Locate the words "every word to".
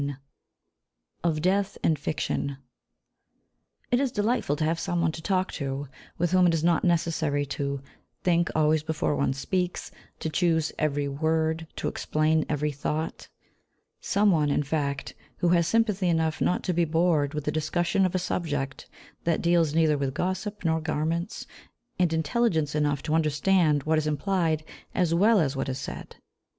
10.79-11.87